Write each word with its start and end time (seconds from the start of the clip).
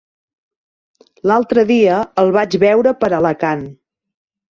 L'altre 1.31 1.65
dia 1.71 1.99
el 2.21 2.33
vaig 2.37 2.57
veure 2.65 2.95
per 3.05 3.11
Alacant. 3.19 3.63